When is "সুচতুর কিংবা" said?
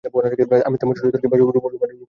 0.97-1.35